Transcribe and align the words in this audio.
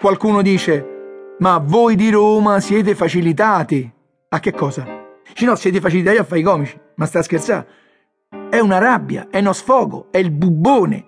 Qualcuno 0.00 0.42
dice, 0.42 1.34
ma 1.40 1.58
voi 1.58 1.96
di 1.96 2.08
Roma 2.10 2.60
siete 2.60 2.94
facilitati. 2.94 3.92
A 4.28 4.38
che 4.38 4.52
cosa? 4.52 4.86
Dice 5.28 5.44
no, 5.44 5.56
siete 5.56 5.80
facilitati 5.80 6.18
a 6.18 6.22
fare 6.22 6.38
i 6.38 6.44
comici. 6.44 6.78
Ma 6.94 7.04
sta 7.04 7.20
scherzando? 7.20 7.66
È 8.48 8.60
una 8.60 8.78
rabbia, 8.78 9.26
è 9.28 9.40
uno 9.40 9.52
sfogo, 9.52 10.06
è 10.12 10.18
il 10.18 10.30
bubbone. 10.30 11.06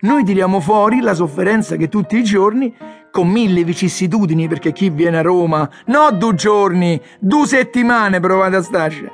Noi 0.00 0.24
tiriamo 0.24 0.58
fuori 0.60 1.00
la 1.00 1.12
sofferenza 1.12 1.76
che 1.76 1.90
tutti 1.90 2.16
i 2.16 2.24
giorni, 2.24 2.74
con 3.10 3.28
mille 3.28 3.62
vicissitudini, 3.62 4.48
perché 4.48 4.72
chi 4.72 4.88
viene 4.88 5.18
a 5.18 5.22
Roma, 5.22 5.68
no 5.86 6.10
due 6.12 6.34
giorni, 6.34 6.98
due 7.18 7.46
settimane 7.46 8.20
provate 8.20 8.56
a 8.56 8.62
starci, 8.62 9.06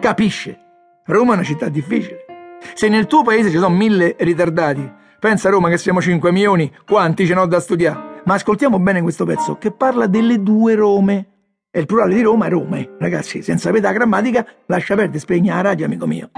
capisce. 0.00 0.60
Roma 1.06 1.32
è 1.32 1.36
una 1.36 1.44
città 1.44 1.70
difficile. 1.70 2.26
Se 2.74 2.90
nel 2.90 3.06
tuo 3.06 3.22
paese 3.22 3.48
ci 3.48 3.56
sono 3.56 3.74
mille 3.74 4.16
ritardati, 4.18 4.92
pensa 5.18 5.48
a 5.48 5.52
Roma 5.52 5.70
che 5.70 5.78
siamo 5.78 6.02
5 6.02 6.30
milioni, 6.30 6.70
quanti 6.84 7.24
ce 7.24 7.32
n'ho 7.32 7.46
da 7.46 7.58
studiare? 7.58 8.15
Ma 8.26 8.34
ascoltiamo 8.34 8.80
bene 8.80 9.02
questo 9.02 9.24
pezzo 9.24 9.56
che 9.56 9.70
parla 9.70 10.08
delle 10.08 10.42
due 10.42 10.74
Rome. 10.74 11.26
E 11.70 11.78
il 11.78 11.86
plurale 11.86 12.12
di 12.12 12.22
Roma 12.22 12.46
è 12.46 12.48
Rome. 12.48 12.96
Ragazzi, 12.98 13.40
senza 13.40 13.68
sapere 13.68 13.84
la 13.84 13.92
grammatica, 13.92 14.44
lascia 14.66 14.96
perdere, 14.96 15.20
spegna 15.20 15.54
la 15.54 15.60
radio, 15.60 15.86
amico 15.86 16.06
mio. 16.08 16.30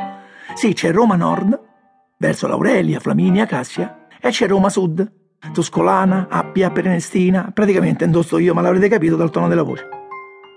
Sì, 0.54 0.74
c'è 0.74 0.92
Roma 0.92 1.16
Nord, 1.16 1.58
verso 2.18 2.46
Laurelia, 2.46 3.00
Flaminia, 3.00 3.46
Cassia, 3.46 4.06
e 4.20 4.28
c'è 4.28 4.46
Roma 4.46 4.68
Sud, 4.68 5.10
Tuscolana, 5.50 6.26
Appia, 6.28 6.70
Prenestina. 6.70 7.50
Praticamente 7.54 8.04
indosso 8.04 8.36
io, 8.36 8.52
ma 8.52 8.60
l'avrete 8.60 8.88
capito 8.88 9.16
dal 9.16 9.30
tono 9.30 9.48
della 9.48 9.62
voce. 9.62 9.88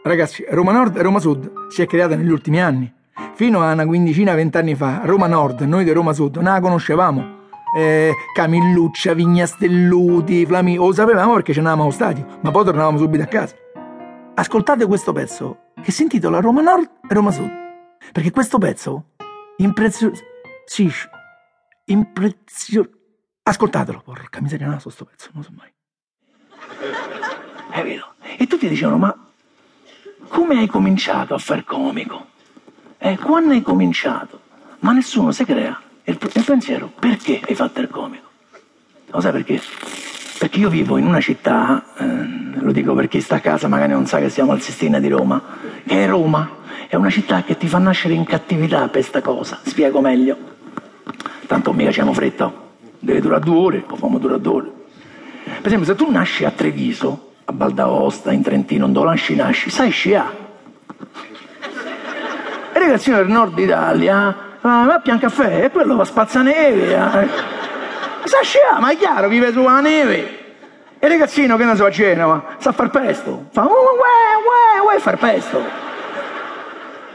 Ragazzi, 0.04 0.44
Roma 0.50 0.74
Nord 0.74 0.98
e 0.98 1.02
Roma 1.02 1.20
Sud 1.20 1.50
si 1.70 1.82
è 1.82 1.86
creata 1.86 2.16
negli 2.16 2.32
ultimi 2.32 2.62
anni. 2.62 2.92
Fino 3.36 3.62
a 3.62 3.72
una 3.72 3.86
quindicina, 3.86 4.34
vent'anni 4.34 4.76
fa, 4.76 5.02
Roma 5.06 5.28
Nord, 5.28 5.62
noi 5.62 5.86
di 5.86 5.92
Roma 5.94 6.12
Sud, 6.12 6.36
non 6.36 6.52
la 6.52 6.60
conoscevamo 6.60 7.40
eh, 7.76 8.14
Camilluccia, 8.34 9.14
Vigna 9.14 9.46
Stelluti, 9.46 10.46
Flami, 10.46 10.76
lo 10.76 10.92
sapevamo 10.92 11.34
perché 11.34 11.54
ce 11.54 11.60
n'eravamo 11.60 11.84
allo 11.84 11.94
stadio, 11.94 12.40
ma 12.42 12.52
poi 12.52 12.66
tornavamo 12.66 12.98
subito 12.98 13.24
a 13.24 13.28
casa. 13.28 13.56
Ascoltate 14.36 14.86
questo 14.86 15.12
pezzo 15.14 15.72
che 15.82 15.92
si 15.92 16.04
intitola 16.04 16.40
Roma 16.40 16.62
Nord 16.62 16.90
e 17.10 17.14
Roma 17.14 17.32
Sud, 17.32 17.52
perché 18.12 18.32
questo 18.32 18.58
pezzo 18.58 19.12
impreziosisce, 19.58 21.10
imprezio... 21.86 22.90
Ascoltatelo, 23.44 24.02
porca 24.02 24.40
miseria, 24.40 24.68
non 24.68 24.80
so 24.80 24.90
sto 24.90 25.06
pezzo, 25.06 25.30
non 25.34 25.44
so 25.44 25.52
mai. 25.58 25.72
È 27.72 27.84
vero. 27.84 28.14
E 28.38 28.46
tutti 28.48 28.68
dicevano, 28.68 28.98
ma 28.98 29.26
come 30.28 30.60
hai 30.60 30.68
cominciato 30.68 31.34
a 31.34 31.38
far 31.38 31.64
comico? 31.64 32.28
Eh, 33.00 33.18
quando 33.18 33.54
hai 33.54 33.62
cominciato? 33.62 34.40
Ma 34.80 34.92
nessuno 34.92 35.32
si 35.32 35.44
crea 35.44 35.80
il, 36.12 36.20
il 36.34 36.44
pensiero, 36.44 36.92
perché 37.00 37.42
hai 37.46 37.56
fatto 37.56 37.82
il 37.82 37.90
comico? 37.90 38.28
Lo 39.08 39.20
sai 39.20 39.32
perché? 39.32 39.62
Perché 40.38 40.60
io 40.60 40.70
vivo 40.70 40.98
in 40.98 41.06
una 41.06 41.20
città, 41.20 41.84
eh, 41.98 42.60
lo 42.60 42.72
dico 42.72 42.94
per 42.94 43.08
chi 43.08 43.22
sta 43.22 43.36
a 43.36 43.40
casa 43.40 43.68
magari 43.68 43.92
non 43.92 44.06
sa 44.06 44.20
che 44.20 44.30
siamo 44.30 44.52
al 44.52 44.62
Sistina 44.62 45.00
di 45.00 45.08
Roma, 45.08 45.42
che 45.86 46.04
è 46.04 46.08
Roma, 46.08 46.50
è 46.88 46.96
una 46.96 47.10
città 47.10 47.44
che 47.44 47.58
ti 47.58 47.68
fa 47.68 47.78
nascere 47.78 48.14
in 48.14 48.26
cattività 48.26 48.80
per 48.82 48.90
questa 48.90 49.22
cosa, 49.22 49.60
spiego 49.64 50.02
meglio. 50.02 50.38
Tanto 51.46 51.74
mica 51.74 51.92
c'è 51.92 52.04
fretta, 52.12 52.52
deve 53.00 53.22
durare 53.22 53.42
due 53.42 53.56
ore, 53.56 53.84
o 53.88 53.96
famo 53.96 54.18
durare 54.18 54.42
due 54.42 54.54
ore. 54.54 54.72
Per 55.44 55.68
esempio 55.68 55.86
se 55.86 55.96
tu 55.96 56.10
nasci 56.10 56.46
a 56.46 56.52
Treviso, 56.52 57.34
a 57.46 57.52
Baldaosta, 57.52 58.32
in 58.32 58.42
Trentino, 58.42 58.88
dove 58.88 59.08
nasci 59.08 59.36
nasci, 59.36 59.70
sai 59.70 59.90
sciare. 59.90 60.50
E 62.74 62.80
ragazzino 62.80 63.18
del 63.18 63.28
nord 63.28 63.58
Italia 63.60 64.50
ah, 64.62 64.86
va 64.86 64.94
a 64.96 65.00
pian 65.00 65.20
caffè 65.20 65.66
e 65.66 65.72
quello 65.72 65.96
va 65.96 66.04
a 66.04 66.06
spazzaneve. 66.06 66.94
Eh. 66.94 67.28
Sa 68.24 68.40
sciare, 68.42 68.80
ma 68.80 68.92
è 68.92 68.98
chiaro, 68.98 69.28
vive 69.28 69.52
sulla 69.52 69.80
neve. 69.80 70.40
E 71.00 71.08
il 71.08 71.12
ragazzino 71.12 71.58
che 71.58 71.66
ne 71.66 71.76
so 71.76 71.86
a 71.86 71.90
Genova 71.90 72.44
sa 72.58 72.72
far 72.72 72.90
pesto. 72.90 73.46
Fa 73.52 73.64
uè, 73.64 73.70
uè, 73.70 74.94
uè, 74.94 75.00
far 75.00 75.18
pesto. 75.18 75.60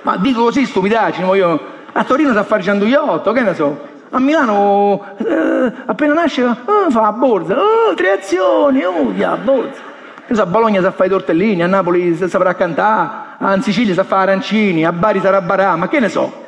Ma 0.03 0.17
dico 0.17 0.43
così 0.43 0.65
stupidaggine, 0.67 1.37
io 1.37 1.61
a 1.93 2.05
Torino 2.05 2.33
sa 2.33 2.43
fare 2.43 2.63
gianduiotto, 2.63 3.33
che 3.33 3.41
ne 3.43 3.55
so. 3.55 3.95
A 4.11 4.19
Milano 4.19 5.17
eh, 5.19 5.73
appena 5.87 6.15
nasce 6.15 6.45
oh, 6.45 6.91
fa 6.91 7.07
a 7.07 7.13
borsa, 7.13 7.57
oh, 7.59 7.95
tre 7.95 8.13
azioni, 8.13 8.85
oh, 8.85 9.13
a 9.23 9.37
borsa. 9.37 9.81
So, 10.31 10.43
a 10.43 10.47
Bologna 10.47 10.81
sa 10.81 10.91
fare 10.91 11.09
i 11.09 11.11
tortellini, 11.11 11.63
a 11.63 11.67
Napoli 11.67 12.17
saprà 12.17 12.55
cantare, 12.55 13.55
in 13.55 13.63
Sicilia 13.63 13.95
sa 13.95 14.03
fare 14.03 14.33
arancini, 14.33 14.85
a 14.85 14.91
Bari 14.91 15.21
sarà 15.21 15.41
barà, 15.41 15.77
ma 15.77 15.89
che 15.89 16.01
ne 16.01 16.09
so. 16.09 16.45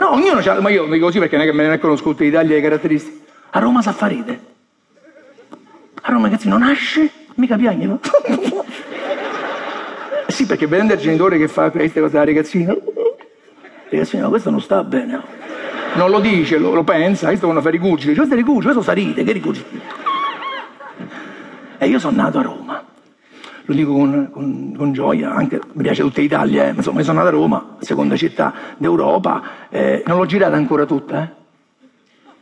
No, 0.00 0.12
ognuno 0.12 0.40
c'ha, 0.40 0.58
ma 0.62 0.70
io 0.70 0.86
dico 0.86 1.04
così 1.04 1.18
perché 1.18 1.36
non 1.36 1.44
è 1.44 1.48
che 1.50 1.54
me 1.54 1.68
ne 1.68 1.78
conosco 1.78 2.10
tutte 2.10 2.24
l'Italia 2.24 2.54
le 2.56 2.62
caratteristiche. 2.62 3.18
A 3.50 3.58
Roma 3.58 3.82
sa 3.82 3.92
fare 3.92 4.14
ride. 4.14 4.40
A 6.00 6.10
Roma 6.10 6.24
ragazzi 6.24 6.48
non 6.48 6.60
nasce, 6.60 7.10
mica 7.34 7.56
piagne, 7.56 7.86
no? 7.86 8.00
Sì, 10.28 10.46
perché 10.46 10.66
vedendo 10.68 10.94
il 10.94 11.00
genitore 11.00 11.36
che 11.36 11.48
fa 11.48 11.70
queste 11.70 12.00
cose 12.00 12.12
da 12.14 12.24
ragazzino, 12.24 12.74
ragazzino, 13.90 14.28
questo 14.28 14.48
non 14.48 14.60
sta 14.60 14.82
bene. 14.84 15.20
Non 15.94 16.08
lo 16.08 16.20
dice, 16.20 16.56
lo, 16.56 16.72
lo 16.72 16.84
pensa, 16.84 17.26
questo 17.26 17.46
quando 17.46 17.60
fa 17.60 17.68
ricuggi, 17.68 18.06
dice, 18.06 18.16
questo 18.16 18.34
è 18.34 18.36
ricuggi, 18.38 18.62
questo 18.62 18.80
sa 18.80 18.92
ride, 18.92 19.24
che 19.24 19.32
ricuggi? 19.32 19.64
E 21.78 21.86
io 21.86 21.98
sono 21.98 22.22
nato 22.22 22.38
a 22.38 22.42
Roma 22.42 22.79
lo 23.70 23.76
dico 23.76 23.92
con, 23.92 24.28
con, 24.32 24.74
con, 24.76 24.92
gioia, 24.92 25.32
anche 25.32 25.60
mi 25.74 25.82
piace 25.82 26.02
tutta 26.02 26.20
l'Italia, 26.20 26.66
eh. 26.66 26.72
insomma 26.74 27.02
sono 27.02 27.18
nato 27.18 27.28
a 27.28 27.38
Roma, 27.38 27.76
seconda 27.78 28.16
città 28.16 28.52
d'Europa, 28.76 29.42
eh, 29.68 30.02
non 30.06 30.18
l'ho 30.18 30.26
girata 30.26 30.56
ancora 30.56 30.84
tutta, 30.84 31.22
eh. 31.22 31.38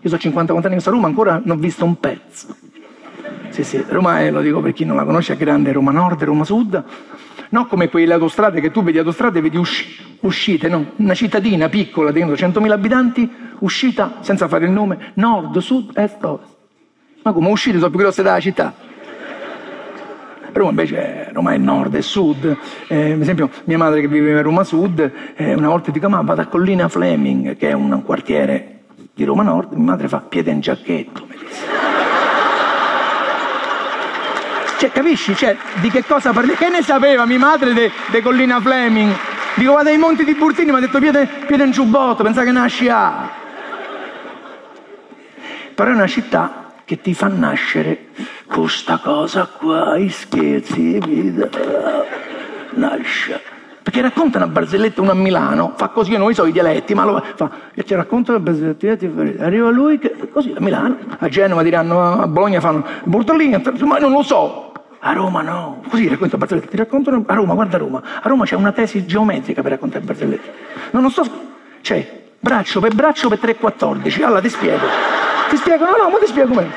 Io 0.01 0.09
sono 0.09 0.21
54 0.21 0.67
anni 0.67 0.77
che 0.77 0.81
sto 0.81 0.91
a 0.91 0.93
Roma, 0.95 1.09
ancora 1.09 1.41
non 1.45 1.59
ho 1.59 1.61
visto 1.61 1.85
un 1.85 1.99
pezzo. 1.99 2.57
Sì, 3.51 3.63
sì, 3.65 3.85
Roma 3.89 4.21
è, 4.21 4.31
lo 4.31 4.41
dico 4.41 4.61
per 4.61 4.73
chi 4.73 4.85
non 4.85 4.97
la 4.97 5.05
conosce, 5.05 5.35
è 5.35 5.37
grande, 5.37 5.73
Roma 5.73 5.91
Nord, 5.91 6.23
Roma 6.23 6.45
Sud, 6.45 6.83
non 7.51 7.67
come 7.67 7.89
quelle 7.91 8.13
autostrade 8.15 8.61
che 8.61 8.71
tu 8.71 8.83
vedi 8.83 8.99
autostrade 8.99 9.41
e 9.41 9.43
vedi 9.43 9.59
usci, 9.59 9.87
uscite, 10.21 10.69
no? 10.69 10.93
Una 10.97 11.15
cittadina 11.15 11.69
piccola, 11.69 12.11
dentro 12.11 12.37
100.000 12.37 12.71
abitanti, 12.71 13.31
uscita, 13.59 14.19
senza 14.21 14.49
fare 14.49 14.65
il 14.65 14.71
nome, 14.71 15.13
nord, 15.15 15.59
sud, 15.59 15.91
est, 15.95 16.25
ovest. 16.25 16.57
Ma 17.23 17.33
come 17.33 17.51
uscite 17.51 17.79
sono 17.79 17.91
più 17.91 17.99
grosse 17.99 18.23
della 18.23 18.41
città? 18.41 18.87
Roma 20.53 20.71
invece 20.71 21.31
Roma 21.33 21.53
è 21.53 21.59
nord 21.59 21.95
e 21.95 22.03
sud. 22.03 22.45
Eh, 22.47 22.57
per 22.87 23.21
esempio 23.21 23.51
mia 23.65 23.79
madre 23.79 24.01
che 24.01 24.09
viveva 24.09 24.41
a 24.41 24.43
Roma 24.43 24.65
Sud, 24.65 25.13
eh, 25.37 25.55
una 25.55 25.69
volta 25.69 25.91
dico 25.91 26.09
ma 26.09 26.21
vado 26.23 26.41
a 26.41 26.47
Collina 26.47 26.89
Fleming, 26.89 27.57
che 27.57 27.71
è 27.71 27.73
un 27.73 28.03
quartiere 28.05 28.81
di 29.15 29.25
Roma 29.25 29.43
Nord, 29.43 29.73
mia 29.73 29.85
madre 29.85 30.09
fa 30.09 30.21
piede 30.21 30.51
in 30.51 30.61
giacchetto. 30.61 31.27
Cioè, 34.79 34.93
capisci? 34.93 35.35
Cioè, 35.35 35.57
di 35.81 35.91
che 35.91 36.05
cosa 36.05 36.33
parli? 36.33 36.55
Che 36.55 36.69
ne 36.69 36.83
sapeva 36.83 37.27
mia 37.27 37.39
madre 37.39 37.73
di 37.73 38.21
Collina 38.21 38.61
Fleming? 38.61 39.13
Dico, 39.55 39.73
vado 39.73 39.89
ai 39.89 39.99
monti 39.99 40.23
di 40.23 40.35
Burtini, 40.35 40.71
mi 40.71 40.77
ha 40.77 40.81
detto 40.81 41.01
piede, 41.01 41.29
piede 41.49 41.65
in 41.65 41.73
giubbotto, 41.73 42.23
pensava 42.23 42.47
che 42.47 42.53
nasci 42.53 42.89
a. 42.89 43.29
Però 45.75 45.91
è 45.91 45.95
una 45.95 46.07
città 46.07 46.68
che 46.89 47.03
ti 47.03 47.13
fa 47.13 47.29
nascere 47.29 48.07
questa 48.47 48.97
cosa 48.97 49.45
qua, 49.45 49.99
i 49.99 50.09
scherzi, 50.09 50.99
vita, 50.99 51.51
nasce. 52.77 53.39
Perché 53.83 54.01
racconta 54.01 54.39
una 54.39 54.47
barzelletta 54.47 55.03
uno 55.03 55.11
a 55.11 55.15
Milano, 55.15 55.75
fa 55.77 55.89
così, 55.89 56.13
io 56.13 56.19
non 56.19 56.33
so 56.33 56.47
i 56.47 56.53
dialetti, 56.53 56.95
ma 56.95 57.05
lo 57.05 57.23
fa, 57.35 57.51
e 57.75 57.85
ti 57.85 57.95
racconta 57.95 58.31
una 58.31 58.41
barzelletta, 58.41 59.45
arriva 59.45 59.69
lui, 59.69 59.99
che, 59.99 60.17
così 60.33 60.55
a 60.57 60.61
Milano, 60.61 60.97
a 61.19 61.29
Genova 61.29 61.63
diranno, 61.63 62.23
a 62.23 62.27
Bologna 62.27 62.59
fanno, 62.59 62.83
Bortolini, 63.05 63.63
ma 63.81 63.99
non 63.99 64.11
lo 64.11 64.23
so, 64.23 64.73
a 65.01 65.13
Roma 65.13 65.43
no, 65.43 65.83
così 65.91 66.09
racconta 66.09 66.39
barzellette, 66.39 66.69
ti 66.69 66.77
raccontano, 66.79 67.23
a 67.27 67.35
Roma, 67.35 67.53
guarda 67.53 67.77
Roma, 67.77 68.03
a 68.23 68.27
Roma 68.27 68.47
c'è 68.47 68.55
una 68.55 68.73
tesi 68.73 69.05
geometrica 69.05 69.61
per 69.61 69.73
raccontare 69.73 70.03
barzellette. 70.07 70.53
Non 70.93 71.03
lo 71.03 71.11
so, 71.11 71.23
c'è 71.83 72.23
braccio 72.41 72.81
per 72.81 72.95
braccio 72.95 73.29
per 73.29 73.41
3,14, 73.41 74.23
allora 74.23 74.41
ti 74.41 74.49
spiego. 74.49 75.18
Ti 75.49 75.57
spiego, 75.57 75.85
no, 75.85 75.97
no, 75.97 76.09
ma 76.11 76.19
ti 76.19 76.27
spiego 76.27 76.55
meglio. 76.55 76.73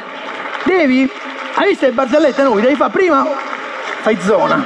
Devi, 0.63 1.11
hai 1.55 1.67
visto 1.67 1.85
le 1.85 1.91
barzellette 1.91 2.43
noi, 2.43 2.61
devi 2.61 2.75
fare 2.75 2.91
prima, 2.91 3.25
fai 4.01 4.17
zona. 4.21 4.63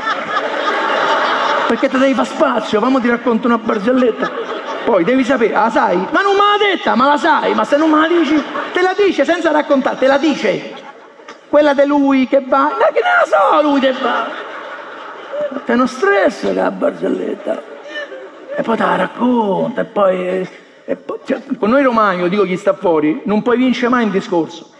Perché 1.67 1.89
te 1.89 1.97
devi 1.97 2.13
fare 2.13 2.27
spazio, 2.27 2.79
vamo 2.79 2.99
ti 2.99 3.09
racconto 3.09 3.47
una 3.47 3.57
barzelletta. 3.57 4.43
Poi 4.85 5.03
devi 5.03 5.23
sapere, 5.23 5.53
la 5.53 5.69
sai? 5.71 5.97
Ma 6.11 6.21
non 6.21 6.33
me 6.33 6.41
l'ha 6.41 6.73
detta, 6.73 6.93
ma 6.93 7.07
la 7.07 7.17
sai, 7.17 7.55
ma 7.55 7.63
se 7.63 7.75
non 7.75 7.89
me 7.89 8.01
la 8.01 8.07
dici, 8.07 8.43
te 8.71 8.81
la 8.81 8.93
dice 8.95 9.25
senza 9.25 9.51
raccontare, 9.51 9.97
te 9.97 10.05
la 10.05 10.17
dice. 10.17 10.73
Quella 11.49 11.73
di 11.73 11.85
lui 11.85 12.27
che 12.27 12.43
va, 12.45 12.63
ma 12.77 12.87
che 12.93 13.01
ne 13.01 13.09
la 13.19 13.25
so 13.25 13.61
lui 13.63 13.79
che 13.79 13.93
va. 13.93 14.27
Te 15.65 15.73
non 15.73 15.87
stress 15.87 16.53
la 16.53 16.69
barzelletta. 16.69 17.73
E 18.55 18.61
poi 18.61 18.77
te 18.77 18.83
la 18.83 18.95
racconta, 18.95 19.81
e 19.81 19.85
poi 19.85 20.49
poi, 20.95 21.19
cioè, 21.25 21.41
con 21.57 21.71
noi 21.71 21.81
romani, 21.81 22.21
io 22.21 22.27
dico 22.27 22.43
chi 22.43 22.57
sta 22.57 22.73
fuori, 22.73 23.21
non 23.25 23.41
puoi 23.41 23.57
vincere 23.57 23.89
mai 23.89 24.03
in 24.03 24.11
discorso. 24.11 24.71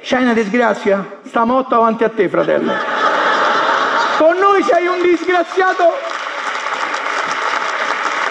C'hai 0.00 0.22
una 0.22 0.32
disgrazia? 0.32 1.20
Sta 1.22 1.44
morto 1.44 1.76
avanti 1.76 2.02
a 2.02 2.08
te, 2.08 2.28
fratello. 2.28 2.72
Con 4.18 4.36
noi 4.36 4.62
sei 4.62 4.86
un 4.86 5.00
disgraziato. 5.00 5.84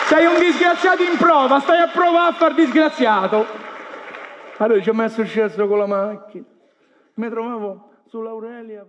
Sei 0.08 0.26
un 0.26 0.40
disgraziato 0.40 1.04
in 1.04 1.18
prova, 1.18 1.60
stai 1.60 1.80
a 1.80 1.88
provare 1.88 2.30
a 2.30 2.34
far 2.34 2.54
disgraziato. 2.54 3.46
Allora 4.58 4.82
ma 4.94 5.04
è 5.04 5.10
successo 5.10 5.68
con 5.68 5.78
la 5.78 5.86
macchina. 5.86 6.46
Mi 7.16 7.30
trovavo 7.30 7.90
sull'Aurelia. 8.08 8.86